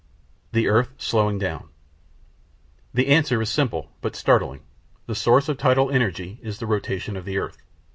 [0.51, 1.69] The Earth Slowing down
[2.91, 4.61] The answer is simple, but startling.
[5.07, 7.59] _The source of tidal energy is the rotation of the earth.